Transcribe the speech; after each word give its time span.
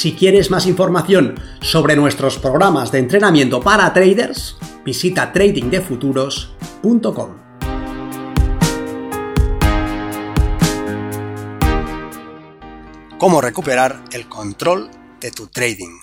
Si 0.00 0.14
quieres 0.14 0.50
más 0.50 0.64
información 0.64 1.38
sobre 1.60 1.94
nuestros 1.94 2.38
programas 2.38 2.90
de 2.90 3.00
entrenamiento 3.00 3.60
para 3.60 3.92
traders, 3.92 4.56
visita 4.82 5.30
tradingdefuturos.com. 5.30 7.36
¿Cómo 13.18 13.42
recuperar 13.42 14.02
el 14.12 14.26
control 14.26 14.90
de 15.20 15.32
tu 15.32 15.48
trading? 15.48 16.00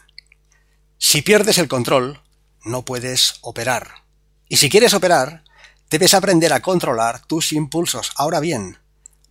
Si 1.00 1.24
pierdes 1.24 1.58
el 1.58 1.68
control, 1.68 2.22
no 2.64 2.86
puedes 2.86 3.40
operar. 3.42 4.04
Y 4.48 4.58
si 4.58 4.70
quieres 4.70 4.94
operar, 4.94 5.44
debes 5.90 6.14
aprender 6.14 6.54
a 6.54 6.60
controlar 6.60 7.26
tus 7.26 7.52
impulsos. 7.52 8.12
Ahora 8.16 8.42
bien, 8.42 8.78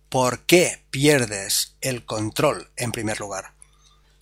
¿por 0.09 0.39
qué 0.39 0.83
pierdes 0.89 1.77
el 1.79 2.03
control 2.03 2.69
en 2.75 2.91
primer 2.91 3.21
lugar? 3.21 3.55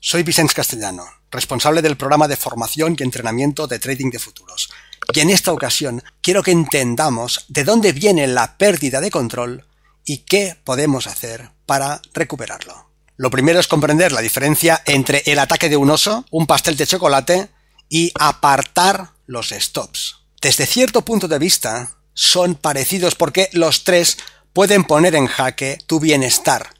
Soy 0.08 0.22
Vicente 0.22 0.54
Castellano, 0.54 1.04
responsable 1.32 1.82
del 1.82 1.98
programa 1.98 2.28
de 2.28 2.38
formación 2.38 2.96
y 2.96 3.02
entrenamiento 3.02 3.66
de 3.66 3.80
trading 3.80 4.12
de 4.12 4.20
futuros. 4.20 4.70
Y 5.12 5.22
en 5.22 5.32
esta 5.32 5.52
ocasión 5.52 6.04
quiero 6.22 6.44
que 6.44 6.52
entendamos 6.52 7.46
de 7.48 7.64
dónde 7.64 7.92
viene 7.92 8.28
la 8.28 8.56
pérdida 8.60 9.02
de 9.02 9.10
control 9.10 9.66
y 10.06 10.20
qué 10.20 10.62
podemos 10.64 11.08
hacer 11.08 11.50
para 11.66 12.04
recuperarlo. 12.14 12.88
Lo 13.18 13.32
primero 13.32 13.60
es 13.60 13.68
comprender 13.68 14.12
la 14.12 14.22
diferencia 14.22 14.80
entre 14.86 15.24
el 15.26 15.40
ataque 15.40 15.70
de 15.70 15.78
un 15.78 15.90
oso, 15.90 16.24
un 16.30 16.46
pastel 16.46 16.78
de 16.78 16.86
chocolate 16.86 17.50
y 17.90 18.12
apartar 18.20 19.10
los 19.26 19.50
stops. 19.50 20.18
Desde 20.40 20.68
cierto 20.68 21.02
punto 21.02 21.28
de 21.28 21.40
vista, 21.40 21.98
son 22.14 22.54
parecidos 22.54 23.16
porque 23.16 23.50
los 23.54 23.84
tres 23.84 24.20
pueden 24.54 24.84
poner 24.84 25.16
en 25.16 25.26
jaque 25.26 25.80
tu 25.88 26.00
bienestar, 26.00 26.75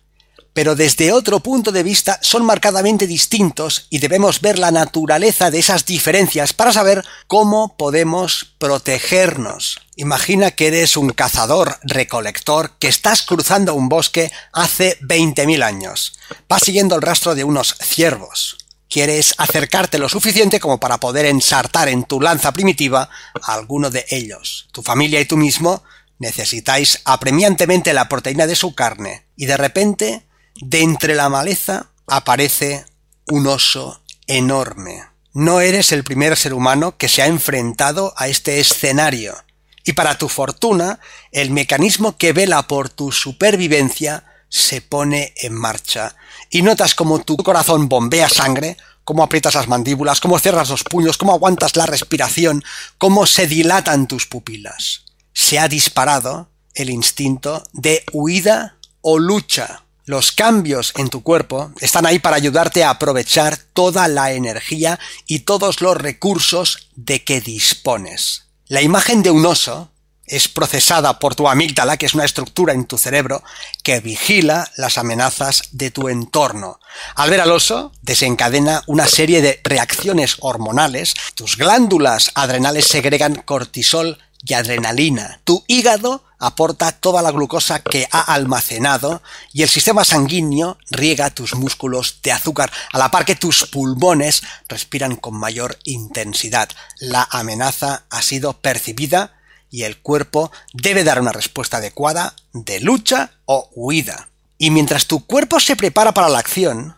pero 0.56 0.78
desde 0.78 1.12
otro 1.12 1.42
punto 1.42 1.74
de 1.74 1.84
vista 1.84 2.18
son 2.22 2.46
marcadamente 2.46 3.08
distintos 3.08 3.88
y 3.90 4.00
debemos 4.00 4.40
ver 4.40 4.58
la 4.58 4.72
naturaleza 4.72 5.52
de 5.52 5.60
esas 5.60 5.86
diferencias 5.86 6.54
para 6.54 6.72
saber 6.72 7.04
cómo 7.28 7.76
podemos 7.76 8.56
protegernos. 8.58 9.82
Imagina 9.98 10.52
que 10.52 10.68
eres 10.68 10.96
un 10.96 11.10
cazador 11.10 11.78
recolector 11.84 12.72
que 12.80 12.88
estás 12.88 13.22
cruzando 13.22 13.74
un 13.74 13.90
bosque 13.90 14.32
hace 14.54 14.98
20.000 15.02 15.62
años. 15.62 16.18
Vas 16.48 16.64
siguiendo 16.64 16.96
el 16.96 17.02
rastro 17.02 17.36
de 17.36 17.44
unos 17.44 17.76
ciervos. 17.84 18.58
Quieres 18.90 19.36
acercarte 19.38 19.98
lo 19.98 20.08
suficiente 20.08 20.62
como 20.62 20.80
para 20.80 21.02
poder 21.02 21.26
ensartar 21.26 21.90
en 21.90 22.06
tu 22.06 22.22
lanza 22.22 22.54
primitiva 22.54 23.10
a 23.44 23.54
alguno 23.56 23.90
de 23.90 24.06
ellos. 24.10 24.70
Tu 24.72 24.82
familia 24.82 25.20
y 25.20 25.26
tú 25.26 25.36
mismo 25.36 25.84
necesitáis 26.18 27.02
apremiantemente 27.04 27.92
la 27.92 28.08
proteína 28.08 28.48
de 28.48 28.56
su 28.56 28.74
carne 28.74 29.26
y 29.36 29.48
de 29.48 29.58
repente 29.58 30.25
de 30.56 30.82
entre 30.82 31.16
la 31.16 31.30
maleza 31.30 31.88
aparece 32.08 32.86
un 33.28 33.48
oso 33.48 34.02
enorme. 34.28 35.04
No 35.34 35.60
eres 35.60 35.92
el 35.92 36.04
primer 36.04 36.38
ser 36.38 36.54
humano 36.54 36.98
que 36.98 37.10
se 37.10 37.22
ha 37.22 37.28
enfrentado 37.28 38.14
a 38.18 38.28
este 38.28 38.60
escenario. 38.60 39.36
Y 39.84 39.94
para 39.94 40.18
tu 40.18 40.30
fortuna, 40.30 41.00
el 41.32 41.52
mecanismo 41.52 42.18
que 42.18 42.34
vela 42.34 42.68
por 42.68 42.90
tu 42.90 43.12
supervivencia 43.12 44.24
se 44.50 44.82
pone 44.82 45.34
en 45.38 45.54
marcha. 45.54 46.16
Y 46.50 46.62
notas 46.62 46.96
como 46.96 47.20
tu 47.20 47.38
corazón 47.38 47.90
bombea 47.90 48.30
sangre, 48.30 48.78
cómo 49.04 49.24
aprietas 49.24 49.56
las 49.56 49.68
mandíbulas, 49.68 50.20
cómo 50.20 50.40
cierras 50.40 50.70
los 50.70 50.84
puños, 50.84 51.18
cómo 51.18 51.34
aguantas 51.34 51.76
la 51.76 51.86
respiración, 51.86 52.64
cómo 52.98 53.26
se 53.26 53.48
dilatan 53.48 54.08
tus 54.08 54.26
pupilas. 54.26 55.04
Se 55.34 55.60
ha 55.60 55.68
disparado 55.68 56.50
el 56.74 56.90
instinto 56.90 57.64
de 57.74 58.04
huida 58.12 58.78
o 59.02 59.20
lucha. 59.20 59.85
Los 60.06 60.32
cambios 60.32 60.94
en 60.98 61.10
tu 61.10 61.24
cuerpo 61.24 61.72
están 61.80 62.06
ahí 62.06 62.20
para 62.20 62.36
ayudarte 62.36 62.84
a 62.84 62.92
aprovechar 62.92 63.58
toda 63.58 64.08
la 64.08 64.34
energía 64.34 65.00
y 65.26 65.40
todos 65.40 65.82
los 65.82 65.98
recursos 65.98 66.90
de 66.96 67.24
que 67.24 67.42
dispones. 67.42 68.46
La 68.68 68.84
imagen 68.84 69.24
de 69.24 69.32
un 69.32 69.46
oso 69.46 69.90
es 70.28 70.48
procesada 70.48 71.20
por 71.20 71.36
tu 71.36 71.48
amígdala, 71.48 71.98
que 71.98 72.06
es 72.06 72.14
una 72.14 72.26
estructura 72.26 72.74
en 72.74 72.86
tu 72.86 72.98
cerebro 72.98 73.44
que 73.84 74.00
vigila 74.00 74.72
las 74.78 74.98
amenazas 74.98 75.64
de 75.72 75.92
tu 75.92 76.10
entorno. 76.10 76.80
Al 77.16 77.30
ver 77.30 77.42
al 77.42 77.52
oso, 77.52 77.92
desencadena 78.02 78.84
una 78.88 79.08
serie 79.08 79.42
de 79.42 79.60
reacciones 79.64 80.38
hormonales, 80.40 81.14
tus 81.36 81.58
glándulas 81.58 82.32
adrenales 82.36 82.88
segregan 82.88 83.36
cortisol 83.36 84.20
y 84.46 84.54
adrenalina. 84.54 85.40
Tu 85.44 85.64
hígado 85.68 86.24
aporta 86.40 86.92
toda 86.92 87.22
la 87.22 87.32
glucosa 87.32 87.82
que 87.82 88.08
ha 88.12 88.22
almacenado 88.22 89.22
y 89.52 89.64
el 89.64 89.70
sistema 89.70 90.06
sanguíneo 90.06 90.78
riega 90.92 91.32
tus 91.32 91.56
músculos 91.56 92.20
de 92.22 92.32
azúcar, 92.32 92.72
a 92.92 93.00
la 93.00 93.10
par 93.10 93.26
que 93.26 93.36
tus 93.36 93.66
pulmones 93.66 94.44
respiran 94.70 95.16
con 95.16 95.36
mayor 95.36 95.78
intensidad. 95.84 96.70
La 97.00 97.28
amenaza 97.32 98.04
ha 98.10 98.22
sido 98.22 98.54
percibida 98.62 99.34
y 99.72 99.84
el 99.84 99.98
cuerpo 99.98 100.52
debe 100.74 101.04
dar 101.04 101.20
una 101.20 101.32
respuesta 101.32 101.78
adecuada 101.78 102.36
de 102.54 102.80
lucha 102.80 103.32
o 103.46 103.70
huida. 103.74 104.30
Y 104.58 104.70
mientras 104.70 105.08
tu 105.08 105.26
cuerpo 105.26 105.60
se 105.60 105.76
prepara 105.76 106.14
para 106.14 106.30
la 106.30 106.40
acción, 106.40 106.96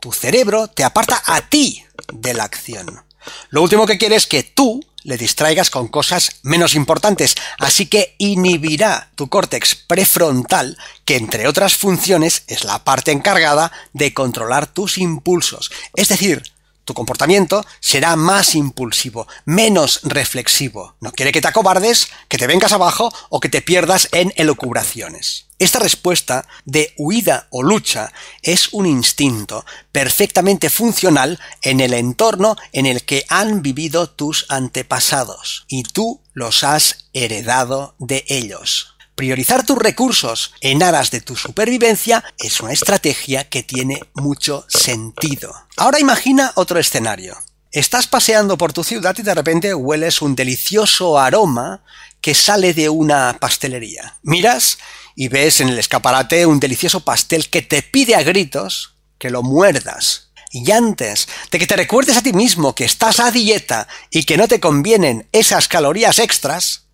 tu 0.00 0.12
cerebro 0.12 0.68
te 0.68 0.84
aparta 0.84 1.22
a 1.26 1.42
ti 1.42 1.84
de 2.12 2.32
la 2.32 2.44
acción. 2.44 3.02
Lo 3.50 3.62
último 3.62 3.86
que 3.86 3.98
quiere 3.98 4.16
es 4.16 4.26
que 4.26 4.42
tú 4.42 4.84
le 5.02 5.16
distraigas 5.16 5.70
con 5.70 5.86
cosas 5.86 6.40
menos 6.42 6.74
importantes, 6.74 7.36
así 7.60 7.86
que 7.86 8.16
inhibirá 8.18 9.10
tu 9.14 9.28
córtex 9.28 9.76
prefrontal, 9.76 10.76
que 11.04 11.16
entre 11.16 11.46
otras 11.46 11.76
funciones 11.76 12.42
es 12.48 12.64
la 12.64 12.82
parte 12.82 13.12
encargada 13.12 13.70
de 13.92 14.12
controlar 14.12 14.66
tus 14.66 14.98
impulsos. 14.98 15.70
Es 15.94 16.08
decir, 16.08 16.42
tu 16.84 16.92
comportamiento 16.94 17.64
será 17.80 18.16
más 18.16 18.54
impulsivo, 18.54 19.28
menos 19.44 20.00
reflexivo. 20.02 20.96
No 21.00 21.12
quiere 21.12 21.32
que 21.32 21.40
te 21.40 21.48
acobardes, 21.48 22.08
que 22.28 22.38
te 22.38 22.46
vengas 22.46 22.72
abajo 22.72 23.12
o 23.28 23.40
que 23.40 23.48
te 23.48 23.62
pierdas 23.62 24.08
en 24.12 24.32
elucubraciones. 24.36 25.45
Esta 25.58 25.78
respuesta 25.78 26.46
de 26.66 26.92
huida 26.98 27.46
o 27.50 27.62
lucha 27.62 28.12
es 28.42 28.68
un 28.72 28.84
instinto 28.84 29.64
perfectamente 29.90 30.68
funcional 30.68 31.40
en 31.62 31.80
el 31.80 31.94
entorno 31.94 32.56
en 32.72 32.84
el 32.84 33.04
que 33.04 33.24
han 33.30 33.62
vivido 33.62 34.10
tus 34.10 34.44
antepasados 34.50 35.64
y 35.68 35.82
tú 35.84 36.20
los 36.34 36.62
has 36.62 37.08
heredado 37.14 37.94
de 37.98 38.24
ellos. 38.28 38.96
Priorizar 39.14 39.64
tus 39.64 39.78
recursos 39.78 40.52
en 40.60 40.82
aras 40.82 41.10
de 41.10 41.22
tu 41.22 41.36
supervivencia 41.36 42.22
es 42.38 42.60
una 42.60 42.72
estrategia 42.72 43.48
que 43.48 43.62
tiene 43.62 43.98
mucho 44.12 44.66
sentido. 44.68 45.54
Ahora 45.78 45.98
imagina 45.98 46.52
otro 46.56 46.78
escenario. 46.78 47.34
Estás 47.72 48.06
paseando 48.06 48.58
por 48.58 48.74
tu 48.74 48.84
ciudad 48.84 49.16
y 49.18 49.22
de 49.22 49.34
repente 49.34 49.74
hueles 49.74 50.20
un 50.20 50.36
delicioso 50.36 51.18
aroma 51.18 51.82
que 52.20 52.34
sale 52.34 52.74
de 52.74 52.90
una 52.90 53.38
pastelería. 53.40 54.18
Miras 54.22 54.78
y 55.16 55.28
ves 55.28 55.60
en 55.60 55.70
el 55.70 55.78
escaparate 55.78 56.46
un 56.46 56.60
delicioso 56.60 57.00
pastel 57.00 57.48
que 57.48 57.62
te 57.62 57.82
pide 57.82 58.14
a 58.14 58.22
gritos 58.22 58.94
que 59.18 59.30
lo 59.30 59.42
muerdas. 59.42 60.28
Y 60.52 60.70
antes 60.70 61.26
de 61.50 61.58
que 61.58 61.66
te 61.66 61.74
recuerdes 61.74 62.16
a 62.16 62.22
ti 62.22 62.32
mismo 62.32 62.74
que 62.74 62.84
estás 62.84 63.18
a 63.18 63.30
dieta 63.30 63.88
y 64.10 64.24
que 64.24 64.36
no 64.36 64.46
te 64.46 64.60
convienen 64.60 65.28
esas 65.32 65.66
calorías 65.68 66.18
extras, 66.18 66.84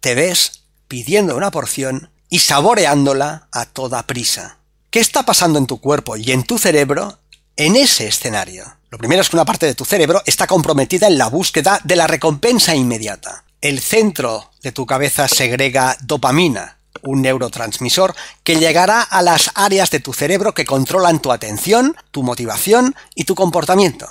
te 0.00 0.14
ves 0.14 0.62
pidiendo 0.86 1.36
una 1.36 1.50
porción 1.50 2.10
y 2.28 2.40
saboreándola 2.40 3.48
a 3.50 3.64
toda 3.64 4.06
prisa. 4.06 4.58
¿Qué 4.90 5.00
está 5.00 5.24
pasando 5.24 5.58
en 5.58 5.66
tu 5.66 5.80
cuerpo 5.80 6.16
y 6.16 6.32
en 6.32 6.44
tu 6.44 6.58
cerebro 6.58 7.18
en 7.56 7.76
ese 7.76 8.06
escenario? 8.06 8.76
Lo 8.90 8.98
primero 8.98 9.22
es 9.22 9.30
que 9.30 9.36
una 9.36 9.44
parte 9.44 9.66
de 9.66 9.74
tu 9.74 9.84
cerebro 9.84 10.22
está 10.26 10.46
comprometida 10.46 11.06
en 11.06 11.16
la 11.16 11.28
búsqueda 11.28 11.80
de 11.84 11.96
la 11.96 12.06
recompensa 12.06 12.74
inmediata. 12.74 13.44
El 13.60 13.80
centro 13.80 14.50
de 14.62 14.72
tu 14.72 14.86
cabeza 14.86 15.28
segrega 15.28 15.96
dopamina, 16.02 16.79
un 17.02 17.22
neurotransmisor 17.22 18.14
que 18.44 18.56
llegará 18.56 19.02
a 19.02 19.22
las 19.22 19.50
áreas 19.54 19.90
de 19.90 20.00
tu 20.00 20.12
cerebro 20.12 20.54
que 20.54 20.64
controlan 20.64 21.20
tu 21.20 21.32
atención, 21.32 21.96
tu 22.10 22.22
motivación 22.22 22.94
y 23.14 23.24
tu 23.24 23.34
comportamiento. 23.34 24.08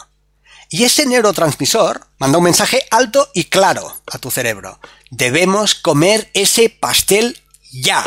Y 0.69 0.83
ese 0.83 1.05
neurotransmisor 1.05 2.07
manda 2.19 2.37
un 2.37 2.43
mensaje 2.43 2.83
alto 2.91 3.29
y 3.33 3.45
claro 3.45 3.95
a 4.11 4.19
tu 4.19 4.29
cerebro. 4.29 4.79
Debemos 5.09 5.73
comer 5.73 6.29
ese 6.33 6.69
pastel 6.69 7.41
ya. 7.71 8.05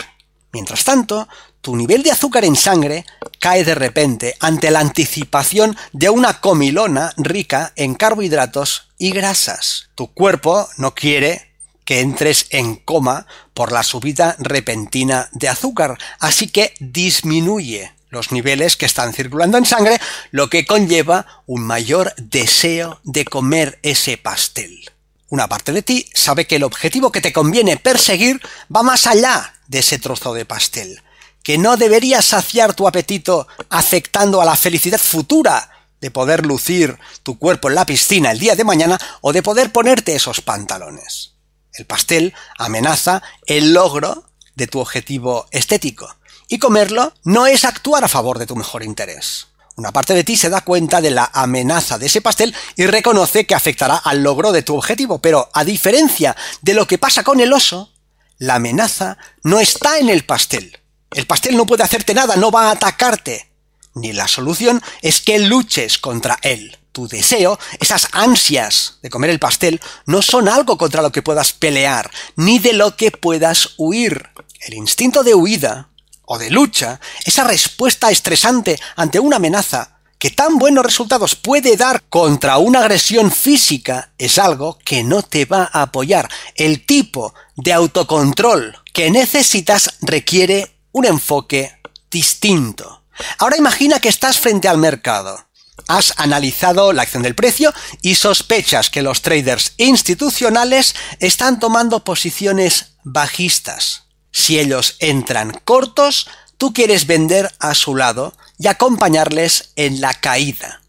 Mientras 0.52 0.85
tanto, 0.85 1.28
tu 1.61 1.76
nivel 1.76 2.02
de 2.02 2.11
azúcar 2.11 2.44
en 2.44 2.56
sangre 2.56 3.05
cae 3.40 3.64
de 3.64 3.75
repente 3.75 4.37
ante 4.40 4.70
la 4.70 4.81
anticipación 4.81 5.76
de 5.93 6.11
una 6.11 6.40
comilona 6.40 7.12
rica 7.17 7.73
en 7.76 7.94
carbohidratos 7.94 8.88
y 8.99 9.11
grasas. 9.11 9.88
Tu 9.94 10.12
cuerpo 10.12 10.69
no 10.76 10.94
quiere 10.94 11.52
que 11.85 12.00
entres 12.00 12.46
en 12.50 12.76
coma 12.76 13.26
por 13.54 13.72
la 13.72 13.82
subida 13.82 14.37
repentina 14.38 15.28
de 15.32 15.49
azúcar, 15.49 15.99
así 16.19 16.49
que 16.49 16.75
disminuye 16.81 17.93
los 18.10 18.31
niveles 18.32 18.76
que 18.76 18.87
están 18.87 19.12
circulando 19.12 19.58
en 19.58 19.66
sangre, 19.66 20.00
lo 20.31 20.50
que 20.50 20.66
conlleva 20.66 21.26
un 21.46 21.62
mayor 21.62 22.14
deseo 22.16 23.00
de 23.04 23.25
comer 23.25 23.78
ese 23.82 24.19
pastel. 24.19 24.90
Una 25.28 25.49
parte 25.49 25.72
de 25.72 25.82
ti 25.82 26.10
sabe 26.12 26.46
que 26.46 26.56
el 26.56 26.64
objetivo 26.64 27.10
que 27.10 27.22
te 27.22 27.32
conviene 27.32 27.78
perseguir 27.78 28.40
va 28.75 28.82
más 28.82 29.06
allá 29.06 29.54
de 29.66 29.78
ese 29.78 29.99
trozo 29.99 30.34
de 30.34 30.44
pastel 30.44 31.02
que 31.43 31.58
no 31.58 31.76
deberías 31.76 32.25
saciar 32.25 32.75
tu 32.75 32.87
apetito 32.87 33.46
afectando 33.69 34.40
a 34.40 34.44
la 34.44 34.56
felicidad 34.56 34.99
futura 34.99 35.70
de 36.00 36.10
poder 36.10 36.46
lucir 36.46 36.99
tu 37.22 37.38
cuerpo 37.38 37.69
en 37.69 37.76
la 37.76 37.87
piscina 37.87 38.32
el 38.32 38.38
día 38.38 38.54
de 38.54 38.64
mañana 38.64 38.99
o 39.20 39.32
de 39.32 39.43
poder 39.43 39.72
ponerte 39.72 40.14
esos 40.14 40.40
pantalones. 40.40 41.31
El 41.75 41.87
pastel 41.87 42.35
amenaza 42.59 43.23
el 43.47 43.73
logro 43.73 44.25
de 44.55 44.67
tu 44.67 44.81
objetivo 44.81 45.47
estético. 45.51 46.15
Y 46.49 46.59
comerlo 46.59 47.15
no 47.25 47.47
es 47.47 47.65
actuar 47.65 48.05
a 48.05 48.09
favor 48.09 48.39
de 48.39 48.47
tu 48.47 48.57
mejor 48.57 48.83
interés. 48.83 49.49
Una 49.77 49.91
parte 49.91 50.13
de 50.13 50.23
ti 50.23 50.37
se 50.37 50.51
da 50.51 50.61
cuenta 50.61 51.01
de 51.01 51.11
la 51.11 51.31
amenaza 51.33 51.99
de 51.99 52.07
ese 52.07 52.21
pastel 52.21 52.55
y 52.77 52.85
reconoce 52.87 53.47
que 53.47 53.55
afectará 53.55 53.97
al 53.97 54.23
logro 54.23 54.53
de 54.53 54.63
tu 54.63 54.77
objetivo, 54.77 55.21
pero 55.21 55.51
a 55.55 55.65
diferencia 55.65 56.37
de 56.61 56.75
lo 56.75 56.87
que 56.87 56.99
pasa 56.99 57.25
con 57.25 57.41
el 57.41 57.53
oso, 57.55 57.91
la 58.37 58.57
amenaza 58.57 59.17
no 59.43 59.61
está 59.61 59.99
en 59.99 60.11
el 60.11 60.25
pastel, 60.25 60.79
el 61.13 61.27
pastel 61.27 61.57
no 61.57 61.65
puede 61.65 61.85
hacerte 61.85 62.13
nada, 62.13 62.37
no 62.37 62.51
va 62.51 62.69
a 62.69 62.73
atacarte. 62.73 63.51
Ni 63.95 64.13
la 64.13 64.29
solución 64.29 64.83
es 65.01 65.21
que 65.21 65.39
luches 65.39 65.99
contra 65.99 66.39
él. 66.43 66.79
Tu 66.93 67.09
deseo, 67.09 67.59
esas 67.81 68.09
ansias 68.12 68.99
de 69.03 69.11
comer 69.11 69.31
el 69.31 69.39
pastel, 69.39 69.81
no 70.06 70.21
son 70.23 70.49
algo 70.49 70.77
contra 70.77 71.03
lo 71.03 71.11
que 71.11 71.23
puedas 71.23 71.53
pelear, 71.53 72.11
ni 72.37 72.59
de 72.59 72.75
lo 72.75 72.97
que 72.97 73.11
puedas 73.11 73.71
huir. 73.79 74.29
El 74.61 74.75
instinto 74.75 75.23
de 75.23 75.35
huida 75.35 75.89
o 76.27 76.39
de 76.39 76.50
lucha, 76.50 77.00
esa 77.25 77.44
respuesta 77.44 78.11
estresante 78.11 78.79
ante 78.97 79.19
una 79.19 79.37
amenaza, 79.37 79.99
que 80.23 80.31
tan 80.31 80.56
buenos 80.56 80.85
resultados 80.85 81.35
puede 81.35 81.77
dar 81.77 82.05
contra 82.05 82.59
una 82.59 82.79
agresión 82.79 83.33
física, 83.33 84.12
es 84.19 84.38
algo 84.38 84.79
que 84.85 85.03
no 85.03 85.23
te 85.23 85.47
va 85.47 85.69
a 85.73 85.83
apoyar. 85.83 86.29
El 86.55 86.87
tipo 86.87 87.35
de 87.56 87.73
autocontrol 87.73 88.77
que 88.93 89.11
necesitas 89.11 89.97
requiere 90.00 90.77
un 90.93 91.06
enfoque 91.06 91.77
distinto. 92.09 93.03
Ahora 93.38 93.56
imagina 93.56 93.99
que 93.99 94.09
estás 94.09 94.38
frente 94.38 94.69
al 94.69 94.79
mercado. 94.79 95.49
Has 95.89 96.15
analizado 96.17 96.93
la 96.93 97.03
acción 97.03 97.23
del 97.23 97.35
precio 97.35 97.73
y 98.03 98.15
sospechas 98.15 98.91
que 98.91 99.03
los 99.03 99.23
traders 99.23 99.75
institucionales 99.79 100.95
están 101.19 101.59
tomando 101.59 102.05
posiciones 102.05 102.93
bajistas. 103.05 104.05
Si 104.31 104.59
ellos 104.59 104.97
entran 104.99 105.61
cortos, 105.65 106.29
tú 106.59 106.73
quieres 106.73 107.07
vender 107.07 107.53
a 107.59 107.75
su 107.75 107.97
lado 107.97 108.35
y 108.59 108.69
acompañarles 108.69 109.73
en 109.77 110.01
la 110.01 110.15
caída. 110.15 110.81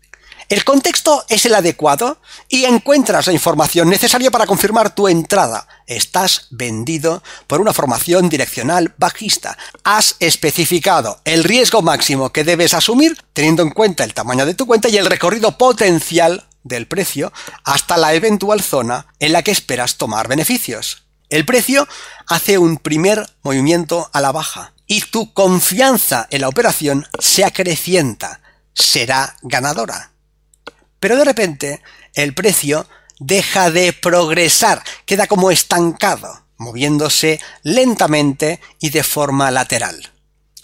El 0.54 0.64
contexto 0.64 1.26
es 1.30 1.48
el 1.48 1.56
adecuado 1.56 2.20
y 2.48 2.66
encuentras 2.66 3.26
la 3.26 3.34
información 3.34 3.90
necesaria 3.90 4.30
para 4.30 4.46
confirmar 4.46 4.94
tu 4.94 5.08
entrada. 5.08 5.68
Estás 5.88 6.46
vendido 6.52 7.24
por 7.48 7.60
una 7.60 7.74
formación 7.74 8.30
direccional 8.30 8.94
bajista. 9.00 9.58
Has 9.84 10.16
especificado 10.20 11.20
el 11.26 11.44
riesgo 11.44 11.82
máximo 11.82 12.32
que 12.32 12.44
debes 12.44 12.76
asumir 12.76 13.18
teniendo 13.34 13.64
en 13.64 13.72
cuenta 13.72 14.04
el 14.04 14.14
tamaño 14.14 14.46
de 14.46 14.54
tu 14.54 14.68
cuenta 14.68 14.90
y 14.90 14.98
el 14.98 15.08
recorrido 15.08 15.58
potencial 15.58 16.46
del 16.62 16.86
precio 16.86 17.34
hasta 17.64 17.98
la 17.98 18.14
eventual 18.14 18.62
zona 18.62 19.08
en 19.18 19.34
la 19.34 19.42
que 19.42 19.50
esperas 19.50 19.98
tomar 19.98 20.28
beneficios. 20.28 21.08
El 21.30 21.46
precio 21.46 21.88
hace 22.28 22.60
un 22.60 22.78
primer 22.78 23.28
movimiento 23.42 24.08
a 24.14 24.22
la 24.22 24.32
baja 24.32 24.74
y 24.86 25.02
tu 25.02 25.34
confianza 25.34 26.28
en 26.30 26.42
la 26.42 26.50
operación 26.50 27.08
se 27.18 27.44
acrecienta. 27.44 28.40
Será 28.76 29.36
ganadora. 29.42 30.13
Pero 31.04 31.18
de 31.18 31.26
repente 31.26 31.82
el 32.14 32.34
precio 32.34 32.88
deja 33.20 33.70
de 33.70 33.92
progresar, 33.92 34.82
queda 35.06 35.28
como 35.28 35.52
estancado, 35.52 36.46
moviéndose 36.56 37.42
lentamente 37.62 38.62
y 38.80 38.90
de 38.90 39.04
forma 39.04 39.52
lateral. 39.52 40.14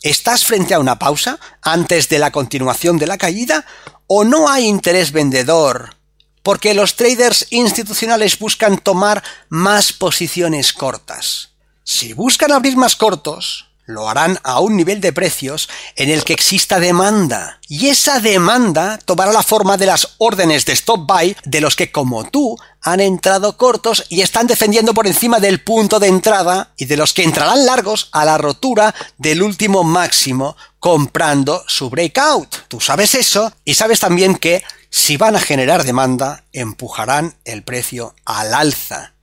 ¿Estás 0.02 0.46
frente 0.46 0.74
a 0.74 0.80
una 0.80 0.98
pausa 0.98 1.42
antes 1.62 2.08
de 2.08 2.20
la 2.20 2.32
continuación 2.32 2.98
de 2.98 3.08
la 3.08 3.18
caída 3.18 3.66
o 4.08 4.24
no 4.24 4.48
hay 4.48 4.66
interés 4.66 5.12
vendedor? 5.12 5.98
Porque 6.42 6.74
los 6.74 6.96
traders 6.96 7.48
institucionales 7.50 8.40
buscan 8.40 8.78
tomar 8.78 9.22
más 9.50 9.92
posiciones 9.92 10.72
cortas. 10.72 11.50
Si 11.84 12.14
buscan 12.14 12.54
abrir 12.54 12.78
más 12.78 12.96
cortos, 12.96 13.69
lo 13.90 14.08
harán 14.08 14.40
a 14.44 14.60
un 14.60 14.78
nivel 14.78 15.02
de 15.02 15.12
precios 15.12 15.68
en 15.96 16.10
el 16.10 16.24
que 16.24 16.34
exista 16.34 16.80
demanda. 16.80 17.60
Y 17.68 17.88
esa 17.88 18.20
demanda 18.20 19.00
tomará 19.04 19.32
la 19.32 19.42
forma 19.42 19.78
de 19.78 19.88
las 19.88 20.16
órdenes 20.20 20.66
de 20.66 20.74
stop 20.74 21.08
buy 21.08 21.36
de 21.44 21.60
los 21.60 21.76
que 21.76 21.92
como 21.92 22.24
tú 22.30 22.56
han 22.82 23.00
entrado 23.00 23.58
cortos 23.58 24.06
y 24.08 24.22
están 24.22 24.46
defendiendo 24.46 24.94
por 24.94 25.08
encima 25.08 25.40
del 25.40 25.64
punto 25.64 26.00
de 26.00 26.08
entrada 26.08 26.72
y 26.78 26.86
de 26.86 26.98
los 26.98 27.14
que 27.14 27.24
entrarán 27.24 27.66
largos 27.66 28.10
a 28.12 28.26
la 28.26 28.38
rotura 28.38 28.94
del 29.18 29.42
último 29.42 29.84
máximo 29.84 30.56
comprando 30.80 31.64
su 31.68 31.90
breakout. 31.90 32.68
Tú 32.68 32.80
sabes 32.80 33.16
eso 33.16 33.52
y 33.66 33.74
sabes 33.74 34.00
también 34.00 34.36
que 34.36 34.64
si 34.92 35.18
van 35.18 35.36
a 35.36 35.42
generar 35.42 35.84
demanda 35.84 36.44
empujarán 36.54 37.36
el 37.44 37.64
precio 37.64 38.16
al 38.24 38.54
alza 38.54 39.14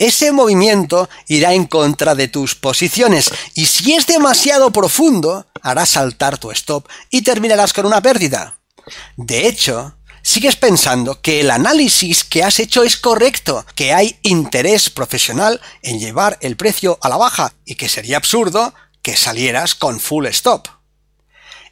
ese 0.00 0.32
movimiento 0.32 1.10
irá 1.28 1.52
en 1.52 1.66
contra 1.66 2.14
de 2.14 2.26
tus 2.26 2.54
posiciones 2.54 3.30
y 3.54 3.66
si 3.66 3.92
es 3.92 4.06
demasiado 4.06 4.72
profundo, 4.72 5.46
hará 5.60 5.84
saltar 5.84 6.38
tu 6.38 6.50
stop 6.52 6.88
y 7.10 7.20
terminarás 7.20 7.74
con 7.74 7.84
una 7.84 8.00
pérdida. 8.00 8.58
De 9.18 9.46
hecho, 9.46 9.98
sigues 10.22 10.56
pensando 10.56 11.20
que 11.20 11.40
el 11.40 11.50
análisis 11.50 12.24
que 12.24 12.42
has 12.42 12.60
hecho 12.60 12.82
es 12.82 12.96
correcto, 12.96 13.66
que 13.74 13.92
hay 13.92 14.18
interés 14.22 14.88
profesional 14.88 15.60
en 15.82 16.00
llevar 16.00 16.38
el 16.40 16.56
precio 16.56 16.98
a 17.02 17.10
la 17.10 17.18
baja 17.18 17.52
y 17.66 17.74
que 17.74 17.90
sería 17.90 18.16
absurdo 18.16 18.72
que 19.02 19.18
salieras 19.18 19.74
con 19.74 20.00
full 20.00 20.24
stop. 20.28 20.66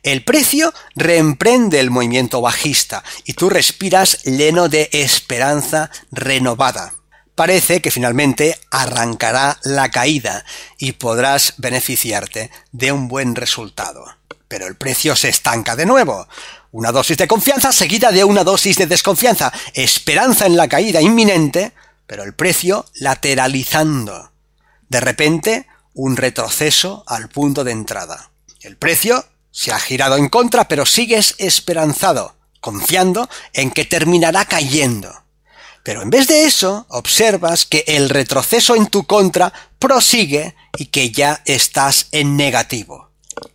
El 0.02 0.22
precio 0.22 0.74
reemprende 0.94 1.80
el 1.80 1.90
movimiento 1.90 2.42
bajista 2.42 3.02
y 3.24 3.32
tú 3.32 3.48
respiras 3.48 4.22
lleno 4.24 4.68
de 4.68 4.90
esperanza 4.92 5.90
renovada 6.10 6.97
parece 7.38 7.80
que 7.80 7.92
finalmente 7.92 8.58
arrancará 8.68 9.60
la 9.62 9.92
caída 9.92 10.44
y 10.76 10.90
podrás 10.90 11.54
beneficiarte 11.56 12.50
de 12.72 12.90
un 12.90 13.06
buen 13.06 13.36
resultado. 13.36 14.04
Pero 14.48 14.66
el 14.66 14.74
precio 14.74 15.14
se 15.14 15.28
estanca 15.28 15.76
de 15.76 15.86
nuevo. 15.86 16.26
Una 16.72 16.90
dosis 16.90 17.16
de 17.16 17.28
confianza 17.28 17.70
seguida 17.70 18.10
de 18.10 18.24
una 18.24 18.42
dosis 18.42 18.76
de 18.76 18.88
desconfianza. 18.88 19.52
Esperanza 19.72 20.46
en 20.46 20.56
la 20.56 20.66
caída 20.66 21.00
inminente, 21.00 21.74
pero 22.08 22.24
el 22.24 22.34
precio 22.34 22.86
lateralizando. 22.94 24.32
De 24.88 24.98
repente, 24.98 25.68
un 25.94 26.16
retroceso 26.16 27.04
al 27.06 27.28
punto 27.28 27.62
de 27.62 27.70
entrada. 27.70 28.32
El 28.62 28.76
precio 28.76 29.24
se 29.52 29.72
ha 29.72 29.78
girado 29.78 30.16
en 30.16 30.28
contra, 30.28 30.66
pero 30.66 30.84
sigues 30.84 31.36
esperanzado, 31.38 32.34
confiando 32.60 33.30
en 33.52 33.70
que 33.70 33.84
terminará 33.84 34.44
cayendo. 34.44 35.27
Pero 35.88 36.02
en 36.02 36.10
vez 36.10 36.26
de 36.26 36.44
eso, 36.44 36.84
observas 36.90 37.64
que 37.64 37.82
el 37.86 38.10
retroceso 38.10 38.76
en 38.76 38.88
tu 38.88 39.04
contra 39.04 39.50
prosigue 39.78 40.54
y 40.76 40.84
que 40.84 41.12
ya 41.12 41.40
estás 41.46 42.08
en 42.12 42.36
negativo. 42.36 43.08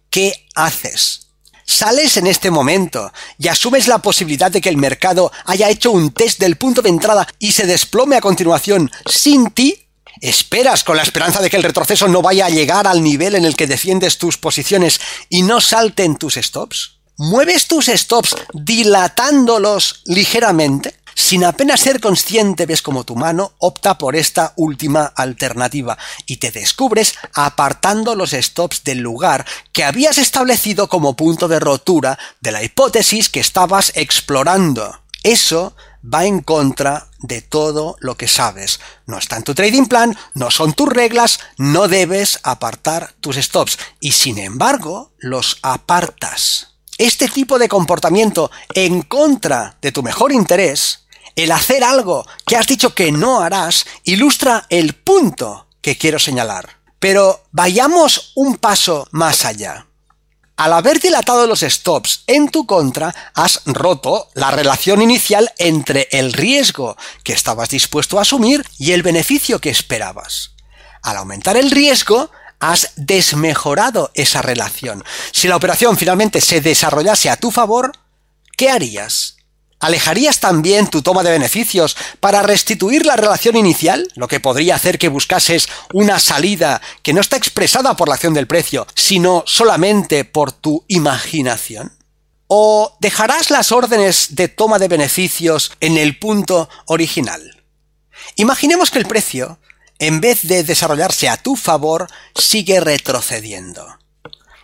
¿Qué 0.10 0.48
haces? 0.56 1.28
Sales 1.64 2.18
en 2.18 2.26
este 2.26 2.50
momento 2.50 3.14
y 3.38 3.50
asumes 3.50 3.88
la 3.88 4.00
posibilidad 4.00 4.50
de 4.50 4.62
que 4.62 4.70
el 4.70 4.78
mercado 4.78 5.32
haya 5.46 5.70
hecho 5.70 5.92
un 5.92 6.12
test 6.12 6.40
del 6.40 6.56
punto 6.56 6.82
de 6.82 6.90
entrada 6.90 7.28
y 7.38 7.52
se 7.52 7.68
desplome 7.68 8.16
a 8.16 8.22
continuación 8.22 8.90
sin 9.06 9.52
ti 9.52 9.86
¿Esperas 10.20 10.84
con 10.84 10.98
la 10.98 11.04
esperanza 11.04 11.40
de 11.40 11.52
que 11.52 11.58
el 11.58 11.64
retroceso 11.64 12.08
no 12.08 12.24
vaya 12.24 12.48
a 12.48 12.50
llegar 12.50 12.88
al 12.88 13.04
nivel 13.04 13.36
en 13.36 13.46
el 13.46 13.56
que 13.56 13.68
defiendes 13.68 14.18
tus 14.18 14.40
posiciones 14.40 15.00
y 15.30 15.44
no 15.44 15.62
salten 15.62 16.16
tus 16.16 16.34
stops? 16.34 16.98
¿Mueves 17.16 17.68
tus 17.68 17.86
stops 17.86 18.36
dilatándolos 18.54 20.02
ligeramente? 20.06 21.03
Sin 21.16 21.44
apenas 21.44 21.80
ser 21.80 22.00
consciente 22.00 22.66
ves 22.66 22.82
como 22.82 23.04
tu 23.04 23.16
mano 23.16 23.54
opta 23.60 23.98
por 23.98 24.16
esta 24.16 24.54
última 24.56 25.06
alternativa 25.06 25.98
y 26.26 26.38
te 26.38 26.52
descubres 26.52 27.16
apartando 27.34 28.16
los 28.16 28.32
stops 28.32 28.84
del 28.84 29.00
lugar 29.00 29.46
que 29.72 29.84
habías 29.84 30.18
establecido 30.18 30.88
como 30.88 31.16
punto 31.16 31.48
de 31.48 31.60
rotura 31.60 32.18
de 32.42 32.52
la 32.52 32.64
hipótesis 32.64 33.30
que 33.30 33.40
estabas 33.40 33.92
explorando. 33.96 35.00
Eso 35.24 35.76
va 36.04 36.26
en 36.26 36.42
contra 36.42 37.08
de 37.20 37.42
todo 37.42 37.96
lo 38.00 38.18
que 38.18 38.28
sabes. 38.28 38.80
No 39.06 39.18
está 39.18 39.38
en 39.38 39.44
tu 39.44 39.56
trading 39.56 39.86
plan, 39.86 40.18
no 40.34 40.52
son 40.52 40.74
tus 40.74 40.90
reglas, 40.90 41.40
no 41.58 41.88
debes 41.88 42.40
apartar 42.44 43.14
tus 43.22 43.38
stops 43.38 43.78
y 44.00 44.12
sin 44.12 44.38
embargo 44.38 45.12
los 45.18 45.60
apartas. 45.62 46.74
Este 46.98 47.28
tipo 47.28 47.58
de 47.58 47.70
comportamiento 47.70 48.52
en 48.74 49.02
contra 49.02 49.78
de 49.82 49.92
tu 49.92 50.04
mejor 50.04 50.32
interés, 50.32 51.03
el 51.36 51.52
hacer 51.52 51.84
algo 51.84 52.26
que 52.46 52.58
has 52.58 52.68
dicho 52.68 52.94
que 52.94 53.12
no 53.12 53.42
harás, 53.42 53.86
ilustra 54.04 54.66
el 54.70 54.94
punto 54.94 55.68
que 55.82 55.98
quiero 55.98 56.20
señalar. 56.20 56.78
Pero 57.00 57.44
vayamos 57.52 58.32
un 58.36 58.58
paso 58.58 59.08
más 59.12 59.46
allá. 59.46 59.88
Al 60.56 60.74
haber 60.74 61.00
dilatado 61.00 61.48
los 61.48 61.62
stops 61.62 62.24
en 62.28 62.48
tu 62.48 62.68
contra, 62.68 63.14
has 63.34 63.62
roto 63.66 64.30
la 64.36 64.52
relación 64.52 65.02
inicial 65.02 65.52
entre 65.58 66.08
el 66.12 66.32
riesgo 66.32 66.96
que 67.24 67.34
estabas 67.34 67.70
dispuesto 67.70 68.20
a 68.20 68.22
asumir 68.22 68.64
y 68.78 68.92
el 68.92 69.02
beneficio 69.02 69.60
que 69.60 69.72
esperabas. 69.72 70.52
Al 71.02 71.18
aumentar 71.18 71.58
el 71.58 71.72
riesgo, 71.72 72.30
has 72.60 72.92
desmejorado 72.96 74.12
esa 74.14 74.42
relación. 74.42 75.04
Si 75.32 75.48
la 75.48 75.58
operación 75.58 75.98
finalmente 75.98 76.40
se 76.40 76.62
desarrollase 76.62 77.30
a 77.30 77.36
tu 77.36 77.52
favor, 77.52 77.92
¿qué 78.56 78.70
harías? 78.70 79.36
¿Alejarías 79.84 80.40
también 80.40 80.88
tu 80.88 81.02
toma 81.02 81.24
de 81.24 81.32
beneficios 81.32 81.98
para 82.22 82.42
restituir 82.42 83.06
la 83.06 83.18
relación 83.18 83.58
inicial? 83.58 84.08
Lo 84.16 84.30
que 84.30 84.40
podría 84.40 84.76
hacer 84.76 84.98
que 84.98 85.10
buscases 85.10 85.68
una 85.92 86.22
salida 86.22 86.82
que 87.02 87.12
no 87.12 87.20
está 87.20 87.36
expresada 87.36 87.94
por 87.98 88.08
la 88.08 88.16
acción 88.16 88.34
del 88.34 88.48
precio, 88.48 88.88
sino 88.96 89.44
solamente 89.46 90.24
por 90.24 90.54
tu 90.54 90.86
imaginación. 90.88 91.92
¿O 92.48 92.96
dejarás 93.02 93.50
las 93.50 93.74
órdenes 93.74 94.36
de 94.36 94.48
toma 94.48 94.80
de 94.80 94.88
beneficios 94.88 95.74
en 95.82 95.98
el 95.98 96.18
punto 96.18 96.70
original? 96.86 97.66
Imaginemos 98.38 98.90
que 98.90 99.00
el 99.00 99.06
precio, 99.06 99.60
en 100.00 100.22
vez 100.22 100.48
de 100.48 100.64
desarrollarse 100.64 101.28
a 101.28 101.36
tu 101.36 101.58
favor, 101.58 102.08
sigue 102.36 102.80
retrocediendo. 102.80 103.86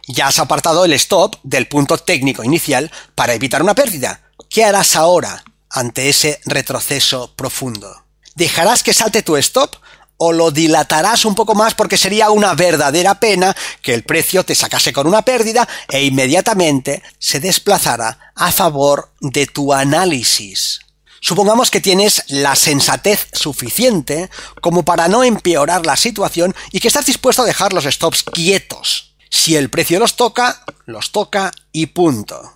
Ya 0.07 0.27
has 0.27 0.39
apartado 0.39 0.85
el 0.85 0.93
stop 0.93 1.35
del 1.43 1.67
punto 1.67 1.97
técnico 1.97 2.41
inicial 2.45 2.89
para 3.15 3.33
evitar 3.33 3.61
una 3.61 3.75
pérdida, 3.75 4.28
¿Qué 4.47 4.63
harás 4.63 4.95
ahora 4.95 5.43
ante 5.69 6.09
ese 6.09 6.39
retroceso 6.45 7.33
profundo? 7.35 8.05
¿Dejarás 8.35 8.83
que 8.83 8.93
salte 8.93 9.21
tu 9.21 9.35
stop 9.37 9.75
o 10.17 10.31
lo 10.31 10.51
dilatarás 10.51 11.25
un 11.25 11.35
poco 11.35 11.55
más 11.55 11.73
porque 11.73 11.97
sería 11.97 12.29
una 12.29 12.53
verdadera 12.53 13.19
pena 13.19 13.55
que 13.81 13.93
el 13.93 14.03
precio 14.03 14.43
te 14.43 14.55
sacase 14.55 14.93
con 14.93 15.07
una 15.07 15.23
pérdida 15.23 15.67
e 15.87 16.03
inmediatamente 16.03 17.03
se 17.19 17.39
desplazara 17.39 18.31
a 18.35 18.51
favor 18.51 19.11
de 19.19 19.45
tu 19.45 19.73
análisis? 19.73 20.79
Supongamos 21.21 21.69
que 21.69 21.81
tienes 21.81 22.23
la 22.27 22.55
sensatez 22.55 23.27
suficiente 23.33 24.29
como 24.61 24.83
para 24.83 25.07
no 25.09 25.23
empeorar 25.23 25.85
la 25.85 25.97
situación 25.97 26.55
y 26.71 26.79
que 26.79 26.87
estás 26.87 27.05
dispuesto 27.05 27.41
a 27.41 27.45
dejar 27.45 27.73
los 27.73 27.83
stops 27.83 28.23
quietos. 28.23 29.15
Si 29.29 29.55
el 29.55 29.69
precio 29.69 29.99
los 29.99 30.15
toca, 30.15 30.63
los 30.85 31.11
toca 31.11 31.51
y 31.71 31.87
punto. 31.87 32.53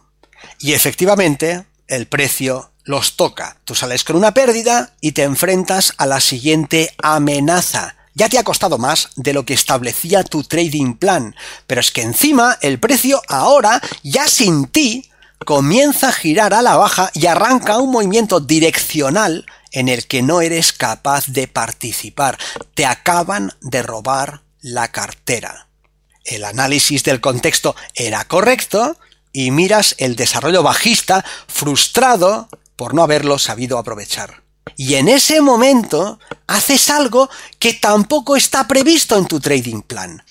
Y 0.59 0.73
efectivamente, 0.73 1.65
el 1.95 2.07
precio 2.07 2.71
los 2.83 3.15
toca. 3.15 3.57
Tú 3.65 3.75
sales 3.75 4.03
con 4.03 4.15
una 4.15 4.33
pérdida 4.33 4.93
y 5.01 5.13
te 5.13 5.23
enfrentas 5.23 5.93
a 5.97 6.05
la 6.05 6.19
siguiente 6.19 6.93
amenaza. 7.01 7.95
Ya 8.15 8.29
te 8.29 8.37
ha 8.37 8.43
costado 8.43 8.77
más 8.77 9.09
de 9.15 9.33
lo 9.33 9.45
que 9.45 9.53
establecía 9.53 10.23
tu 10.23 10.43
trading 10.43 10.95
plan, 10.95 11.35
pero 11.65 11.81
es 11.81 11.91
que 11.91 12.03
encima 12.03 12.57
el 12.61 12.79
precio 12.79 13.21
ahora, 13.27 13.81
ya 14.03 14.27
sin 14.27 14.67
ti, 14.67 15.09
comienza 15.45 16.09
a 16.09 16.13
girar 16.13 16.53
a 16.53 16.61
la 16.61 16.77
baja 16.77 17.09
y 17.13 17.25
arranca 17.25 17.77
un 17.77 17.91
movimiento 17.91 18.39
direccional 18.39 19.45
en 19.71 19.89
el 19.89 20.05
que 20.05 20.21
no 20.21 20.41
eres 20.41 20.73
capaz 20.73 21.25
de 21.27 21.47
participar. 21.47 22.37
Te 22.75 22.85
acaban 22.85 23.53
de 23.61 23.81
robar 23.81 24.41
la 24.61 24.89
cartera. 24.89 25.67
El 26.23 26.45
análisis 26.45 27.03
del 27.03 27.19
contexto 27.19 27.75
era 27.95 28.23
correcto, 28.25 28.97
y 29.33 29.51
miras 29.51 29.95
el 29.97 30.15
desarrollo 30.15 30.63
bajista 30.63 31.25
frustrado 31.47 32.47
por 32.75 32.93
no 32.93 33.03
haberlo 33.03 33.39
sabido 33.39 33.77
aprovechar. 33.77 34.43
Y 34.77 34.95
en 34.95 35.09
ese 35.09 35.41
momento 35.41 36.19
haces 36.47 36.89
algo 36.89 37.29
que 37.59 37.73
tampoco 37.73 38.37
está 38.37 38.67
previsto 38.67 39.17
en 39.17 39.27
tu 39.27 39.39
trading 39.39 39.81
plan. 39.81 40.23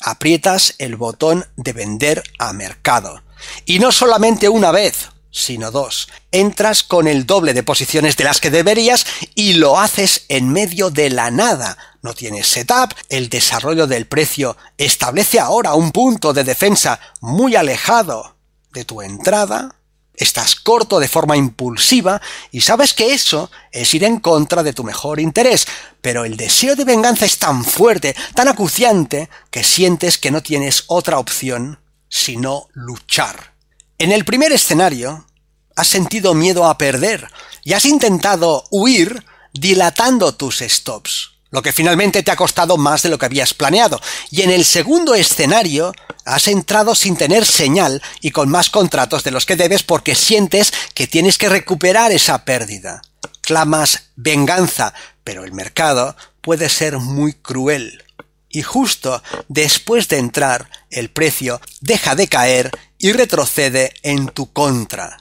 Aprietas 0.00 0.74
el 0.78 0.96
botón 0.96 1.44
de 1.56 1.72
vender 1.72 2.22
a 2.38 2.52
mercado. 2.52 3.22
Y 3.66 3.78
no 3.78 3.92
solamente 3.92 4.48
una 4.48 4.70
vez, 4.70 5.08
sino 5.30 5.70
dos. 5.70 6.08
Entras 6.30 6.82
con 6.82 7.08
el 7.08 7.26
doble 7.26 7.54
de 7.54 7.62
posiciones 7.62 8.16
de 8.16 8.24
las 8.24 8.40
que 8.40 8.50
deberías 8.50 9.06
y 9.34 9.54
lo 9.54 9.78
haces 9.78 10.24
en 10.28 10.48
medio 10.48 10.90
de 10.90 11.10
la 11.10 11.30
nada. 11.30 11.76
No 12.02 12.14
tienes 12.14 12.46
setup, 12.46 12.94
el 13.08 13.28
desarrollo 13.28 13.86
del 13.86 14.06
precio 14.06 14.56
establece 14.78 15.40
ahora 15.40 15.74
un 15.74 15.90
punto 15.90 16.32
de 16.32 16.44
defensa 16.44 17.00
muy 17.20 17.56
alejado 17.56 18.33
de 18.74 18.84
tu 18.84 19.00
entrada, 19.00 19.76
estás 20.14 20.56
corto 20.56 21.00
de 21.00 21.08
forma 21.08 21.36
impulsiva 21.36 22.20
y 22.50 22.60
sabes 22.60 22.92
que 22.92 23.14
eso 23.14 23.50
es 23.72 23.94
ir 23.94 24.04
en 24.04 24.20
contra 24.20 24.62
de 24.62 24.72
tu 24.72 24.84
mejor 24.84 25.20
interés, 25.20 25.66
pero 26.02 26.24
el 26.24 26.36
deseo 26.36 26.76
de 26.76 26.84
venganza 26.84 27.24
es 27.24 27.38
tan 27.38 27.64
fuerte, 27.64 28.14
tan 28.34 28.48
acuciante, 28.48 29.30
que 29.50 29.64
sientes 29.64 30.18
que 30.18 30.30
no 30.30 30.42
tienes 30.42 30.84
otra 30.88 31.18
opción 31.18 31.78
sino 32.08 32.68
luchar. 32.74 33.54
En 33.98 34.12
el 34.12 34.24
primer 34.24 34.52
escenario, 34.52 35.26
has 35.74 35.88
sentido 35.88 36.34
miedo 36.34 36.66
a 36.66 36.78
perder 36.78 37.28
y 37.64 37.72
has 37.72 37.84
intentado 37.86 38.64
huir 38.70 39.24
dilatando 39.52 40.34
tus 40.34 40.58
stops 40.60 41.33
lo 41.54 41.62
que 41.62 41.72
finalmente 41.72 42.24
te 42.24 42.32
ha 42.32 42.36
costado 42.36 42.76
más 42.76 43.04
de 43.04 43.08
lo 43.10 43.16
que 43.16 43.26
habías 43.26 43.54
planeado. 43.54 44.00
Y 44.28 44.42
en 44.42 44.50
el 44.50 44.64
segundo 44.64 45.14
escenario, 45.14 45.94
has 46.24 46.48
entrado 46.48 46.96
sin 46.96 47.16
tener 47.16 47.46
señal 47.46 48.02
y 48.20 48.32
con 48.32 48.48
más 48.48 48.70
contratos 48.70 49.22
de 49.22 49.30
los 49.30 49.46
que 49.46 49.54
debes 49.54 49.84
porque 49.84 50.16
sientes 50.16 50.72
que 50.94 51.06
tienes 51.06 51.38
que 51.38 51.48
recuperar 51.48 52.10
esa 52.10 52.44
pérdida. 52.44 53.02
Clamas 53.40 54.10
venganza, 54.16 54.94
pero 55.22 55.44
el 55.44 55.52
mercado 55.52 56.16
puede 56.40 56.68
ser 56.68 56.98
muy 56.98 57.34
cruel. 57.34 58.02
Y 58.48 58.62
justo 58.62 59.22
después 59.46 60.08
de 60.08 60.18
entrar, 60.18 60.68
el 60.90 61.08
precio 61.08 61.60
deja 61.80 62.16
de 62.16 62.26
caer 62.26 62.72
y 62.98 63.12
retrocede 63.12 63.94
en 64.02 64.26
tu 64.26 64.52
contra. 64.52 65.18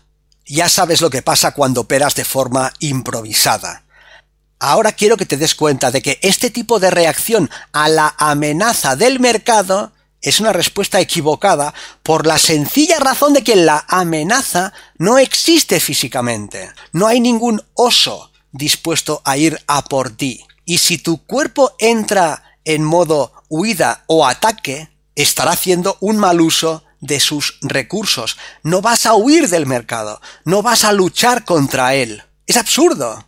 Ya 0.47 0.67
sabes 0.67 0.99
lo 0.99 1.11
que 1.11 1.21
pasa 1.21 1.51
cuando 1.51 1.81
operas 1.81 2.15
de 2.15 2.25
forma 2.25 2.73
improvisada. 2.79 3.83
Ahora 4.65 4.93
quiero 4.93 5.17
que 5.17 5.25
te 5.25 5.35
des 5.35 5.55
cuenta 5.55 5.91
de 5.91 6.01
que 6.01 6.19
este 6.21 6.49
tipo 6.49 6.79
de 6.79 6.89
reacción 6.89 7.49
a 7.73 7.89
la 7.89 8.15
amenaza 8.17 8.95
del 8.95 9.19
mercado 9.19 9.91
es 10.21 10.39
una 10.39 10.53
respuesta 10.53 11.01
equivocada 11.01 11.73
por 12.01 12.25
la 12.25 12.37
sencilla 12.37 12.97
razón 12.99 13.33
de 13.33 13.43
que 13.43 13.57
la 13.57 13.83
amenaza 13.89 14.71
no 14.97 15.17
existe 15.17 15.81
físicamente. 15.81 16.71
No 16.93 17.07
hay 17.07 17.19
ningún 17.19 17.61
oso 17.73 18.31
dispuesto 18.53 19.21
a 19.25 19.35
ir 19.35 19.59
a 19.67 19.83
por 19.83 20.11
ti. 20.11 20.45
Y 20.63 20.77
si 20.77 20.97
tu 20.97 21.25
cuerpo 21.25 21.75
entra 21.77 22.57
en 22.63 22.85
modo 22.85 23.33
huida 23.49 24.05
o 24.07 24.25
ataque, 24.25 24.89
estará 25.13 25.51
haciendo 25.51 25.97
un 25.99 26.15
mal 26.15 26.39
uso 26.39 26.85
de 27.01 27.19
sus 27.19 27.59
recursos. 27.63 28.37
No 28.63 28.81
vas 28.81 29.05
a 29.07 29.15
huir 29.15 29.49
del 29.49 29.65
mercado, 29.65 30.21
no 30.45 30.61
vas 30.61 30.85
a 30.85 30.93
luchar 30.93 31.43
contra 31.43 31.95
él. 31.95 32.23
Es 32.47 32.55
absurdo. 32.55 33.25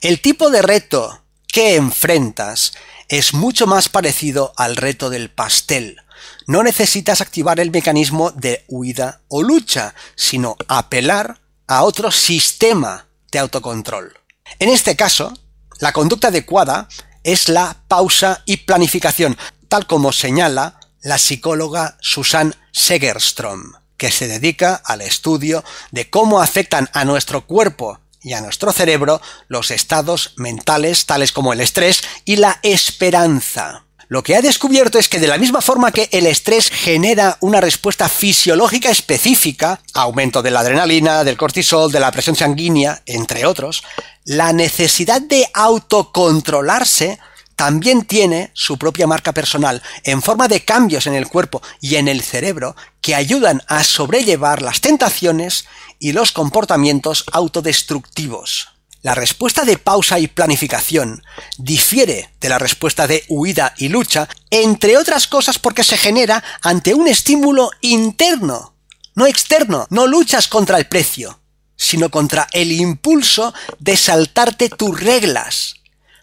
El 0.00 0.20
tipo 0.20 0.50
de 0.50 0.62
reto 0.62 1.22
que 1.46 1.76
enfrentas 1.76 2.72
es 3.08 3.34
mucho 3.34 3.66
más 3.66 3.88
parecido 3.88 4.52
al 4.56 4.76
reto 4.76 5.10
del 5.10 5.30
pastel. 5.30 6.00
No 6.46 6.62
necesitas 6.62 7.20
activar 7.20 7.60
el 7.60 7.70
mecanismo 7.70 8.30
de 8.30 8.64
huida 8.68 9.20
o 9.28 9.42
lucha, 9.42 9.94
sino 10.16 10.56
apelar 10.66 11.40
a 11.66 11.84
otro 11.84 12.10
sistema 12.10 13.06
de 13.30 13.38
autocontrol. 13.38 14.18
En 14.58 14.68
este 14.68 14.96
caso, 14.96 15.32
la 15.78 15.92
conducta 15.92 16.28
adecuada 16.28 16.88
es 17.22 17.48
la 17.48 17.82
pausa 17.88 18.42
y 18.46 18.58
planificación, 18.58 19.36
tal 19.68 19.86
como 19.86 20.12
señala 20.12 20.80
la 21.02 21.18
psicóloga 21.18 21.96
Susan 22.00 22.54
Segerstrom, 22.72 23.72
que 23.96 24.10
se 24.10 24.28
dedica 24.28 24.74
al 24.74 25.00
estudio 25.00 25.64
de 25.90 26.08
cómo 26.08 26.40
afectan 26.40 26.88
a 26.92 27.04
nuestro 27.04 27.46
cuerpo 27.46 28.00
y 28.22 28.32
a 28.34 28.40
nuestro 28.40 28.72
cerebro 28.72 29.20
los 29.48 29.70
estados 29.70 30.34
mentales 30.36 31.06
tales 31.06 31.32
como 31.32 31.52
el 31.52 31.60
estrés 31.60 32.02
y 32.24 32.36
la 32.36 32.58
esperanza. 32.62 33.84
Lo 34.08 34.22
que 34.22 34.36
ha 34.36 34.42
descubierto 34.42 34.98
es 34.98 35.08
que 35.08 35.18
de 35.18 35.26
la 35.26 35.38
misma 35.38 35.62
forma 35.62 35.90
que 35.90 36.08
el 36.12 36.26
estrés 36.26 36.70
genera 36.70 37.38
una 37.40 37.62
respuesta 37.62 38.10
fisiológica 38.10 38.90
específica, 38.90 39.80
aumento 39.94 40.42
de 40.42 40.50
la 40.50 40.60
adrenalina, 40.60 41.24
del 41.24 41.38
cortisol, 41.38 41.90
de 41.90 42.00
la 42.00 42.12
presión 42.12 42.36
sanguínea, 42.36 43.02
entre 43.06 43.46
otros, 43.46 43.82
la 44.24 44.52
necesidad 44.52 45.22
de 45.22 45.48
autocontrolarse 45.54 47.18
también 47.56 48.04
tiene 48.04 48.50
su 48.54 48.76
propia 48.76 49.06
marca 49.06 49.32
personal, 49.32 49.82
en 50.04 50.20
forma 50.20 50.46
de 50.46 50.64
cambios 50.64 51.06
en 51.06 51.14
el 51.14 51.28
cuerpo 51.28 51.62
y 51.80 51.96
en 51.96 52.08
el 52.08 52.20
cerebro 52.20 52.76
que 53.00 53.14
ayudan 53.14 53.62
a 53.66 53.82
sobrellevar 53.82 54.60
las 54.60 54.80
tentaciones 54.80 55.64
y 56.02 56.12
los 56.12 56.32
comportamientos 56.32 57.24
autodestructivos. 57.30 58.68
La 59.02 59.14
respuesta 59.14 59.64
de 59.64 59.78
pausa 59.78 60.18
y 60.18 60.26
planificación 60.26 61.22
difiere 61.58 62.34
de 62.40 62.48
la 62.48 62.58
respuesta 62.58 63.06
de 63.06 63.24
huida 63.28 63.72
y 63.78 63.88
lucha, 63.88 64.28
entre 64.50 64.96
otras 64.96 65.28
cosas 65.28 65.60
porque 65.60 65.84
se 65.84 65.96
genera 65.96 66.42
ante 66.60 66.92
un 66.92 67.06
estímulo 67.06 67.70
interno, 67.80 68.72
no 69.14 69.26
externo. 69.26 69.86
No 69.90 70.06
luchas 70.06 70.48
contra 70.48 70.78
el 70.78 70.86
precio, 70.86 71.38
sino 71.76 72.10
contra 72.10 72.48
el 72.52 72.72
impulso 72.72 73.54
de 73.78 73.96
saltarte 73.96 74.70
tus 74.70 74.98
reglas. 75.00 75.76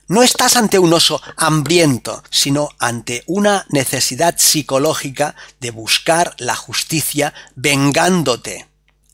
No 0.08 0.24
estás 0.24 0.58
ante 0.58 0.80
un 0.80 0.92
oso 0.92 1.22
hambriento, 1.38 2.24
sino 2.32 2.70
ante 2.80 3.24
una 3.28 3.66
necesidad 3.70 4.36
psicológica 4.38 5.36
de 5.60 5.70
buscar 5.72 6.36
la 6.40 6.56
justicia 6.56 7.34
vengándote. 7.56 8.69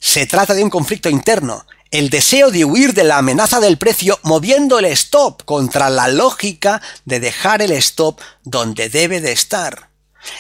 Se 0.06 0.28
trata 0.28 0.54
de 0.54 0.64
un 0.64 0.70
conflicto 0.70 1.10
interno, 1.10 1.66
el 1.90 2.12
deseo 2.12 2.52
de 2.52 2.64
huir 2.64 2.94
de 2.94 3.04
la 3.04 3.18
amenaza 3.18 3.60
del 3.60 3.80
precio 3.80 4.20
moviendo 4.22 4.78
el 4.78 4.86
stop 4.86 5.44
contra 5.46 5.90
la 5.90 6.08
lógica 6.08 6.80
de 7.06 7.20
dejar 7.20 7.64
el 7.64 7.72
stop 7.72 8.22
donde 8.44 8.90
debe 8.90 9.20
de 9.20 9.32
estar. 9.32 9.90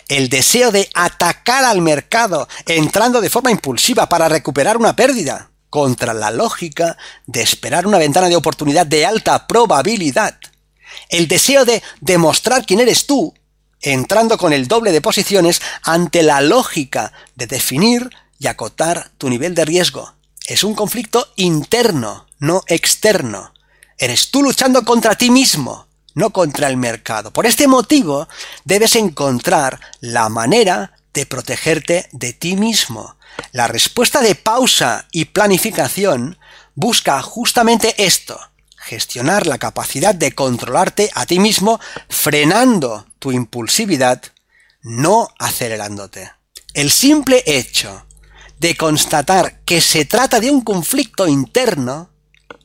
El 0.07 0.29
deseo 0.29 0.71
de 0.71 0.87
atacar 0.93 1.65
al 1.65 1.81
mercado 1.81 2.47
entrando 2.67 3.21
de 3.21 3.31
forma 3.31 3.49
impulsiva 3.49 4.07
para 4.07 4.29
recuperar 4.29 4.77
una 4.77 4.95
pérdida 4.95 5.49
contra 5.71 6.13
la 6.13 6.29
lógica 6.29 6.95
de 7.25 7.41
esperar 7.41 7.87
una 7.87 7.97
ventana 7.97 8.29
de 8.29 8.35
oportunidad 8.35 8.85
de 8.85 9.03
alta 9.03 9.47
probabilidad. 9.47 10.37
El 11.09 11.27
deseo 11.27 11.65
de 11.65 11.81
demostrar 12.01 12.67
quién 12.67 12.81
eres 12.81 13.07
tú 13.07 13.33
entrando 13.81 14.37
con 14.37 14.53
el 14.53 14.67
doble 14.67 14.91
de 14.91 15.01
posiciones 15.01 15.59
ante 15.81 16.21
la 16.21 16.41
lógica 16.41 17.13
de 17.35 17.47
definir 17.47 18.11
y 18.39 18.47
acotar 18.47 19.11
tu 19.17 19.29
nivel 19.29 19.55
de 19.55 19.65
riesgo. 19.65 20.13
Es 20.47 20.63
un 20.63 20.75
conflicto 20.75 21.27
interno, 21.35 22.27
no 22.39 22.63
externo. 22.67 23.53
Eres 23.97 24.31
tú 24.31 24.43
luchando 24.43 24.83
contra 24.83 25.15
ti 25.15 25.31
mismo, 25.31 25.87
no 26.13 26.31
contra 26.31 26.67
el 26.67 26.77
mercado. 26.77 27.31
Por 27.31 27.45
este 27.45 27.67
motivo, 27.67 28.27
debes 28.63 28.95
encontrar 28.95 29.79
la 30.01 30.29
manera 30.29 30.93
de 31.13 31.25
protegerte 31.25 32.09
de 32.11 32.33
ti 32.33 32.55
mismo. 32.55 33.15
La 33.51 33.67
respuesta 33.67 34.21
de 34.21 34.35
pausa 34.35 35.07
y 35.11 35.25
planificación 35.25 36.37
busca 36.75 37.21
justamente 37.21 37.95
esto, 37.97 38.39
gestionar 38.77 39.47
la 39.47 39.57
capacidad 39.57 40.13
de 40.13 40.33
controlarte 40.33 41.09
a 41.15 41.25
ti 41.25 41.39
mismo 41.39 41.79
frenando 42.09 43.07
tu 43.19 43.31
impulsividad, 43.31 44.21
no 44.81 45.29
acelerándote. 45.39 46.31
El 46.73 46.91
simple 46.91 47.43
hecho 47.45 48.04
de 48.65 48.75
constatar 48.75 49.59
que 49.63 49.79
se 49.79 50.05
trata 50.05 50.39
de 50.39 50.49
un 50.49 50.61
conflicto 50.61 51.27
interno, 51.27 52.09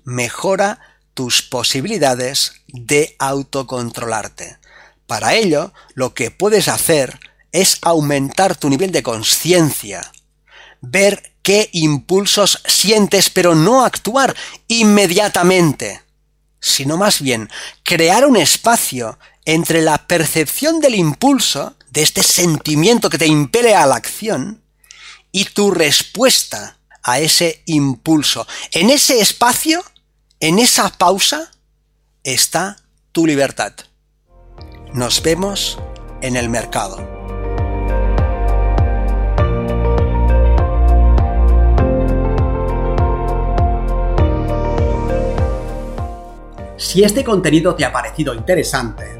mejora 0.05 0.79
tus 1.13 1.43
posibilidades 1.43 2.55
de 2.69 3.17
autocontrolarte. 3.19 4.57
Para 5.07 5.35
ello, 5.35 5.75
lo 5.93 6.15
que 6.15 6.31
puedes 6.31 6.69
hacer 6.69 7.21
es 7.53 7.77
aumentar 7.83 8.57
tu 8.57 8.71
nivel 8.71 8.93
de 8.93 9.03
conciencia, 9.03 10.11
ver 10.81 11.35
qué 11.43 11.69
impulsos 11.73 12.63
sientes, 12.67 13.29
pero 13.29 13.55
no 13.55 13.85
actuar 13.85 14.35
inmediatamente, 14.69 16.01
sino 16.61 16.97
más 16.97 17.21
bien 17.21 17.51
crear 17.83 18.25
un 18.25 18.39
espacio 18.39 19.19
entre 19.45 19.83
la 19.83 20.07
percepción 20.07 20.81
del 20.81 20.95
impulso, 20.95 21.77
de 21.91 22.01
este 22.01 22.23
sentimiento 22.23 23.11
que 23.11 23.19
te 23.19 23.27
impele 23.27 23.75
a 23.75 23.85
la 23.85 23.97
acción, 23.97 24.63
y 25.33 25.45
tu 25.47 25.71
respuesta 25.71 26.79
a 27.03 27.19
ese 27.21 27.63
impulso. 27.67 28.47
En 28.73 28.91
ese 28.91 29.21
espacio, 29.21 29.83
en 30.41 30.59
esa 30.59 30.91
pausa, 30.91 31.51
está 32.25 32.77
tu 33.13 33.27
libertad. 33.27 33.73
Nos 34.93 35.23
vemos 35.23 35.79
en 36.21 36.37
el 36.37 36.49
mercado. 36.49 37.21
Si 46.77 47.05
este 47.05 47.23
contenido 47.23 47.75
te 47.77 47.85
ha 47.85 47.93
parecido 47.93 48.35
interesante, 48.35 49.20